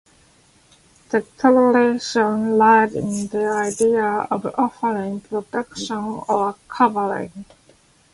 [1.11, 7.45] The correlation lies in the idea of offering protection or covering.